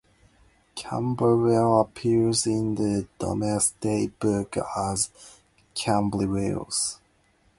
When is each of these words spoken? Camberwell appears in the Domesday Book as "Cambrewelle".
Camberwell 0.73 1.79
appears 1.79 2.47
in 2.47 2.73
the 2.73 3.07
Domesday 3.19 4.07
Book 4.07 4.57
as 4.75 5.11
"Cambrewelle". 5.75 6.67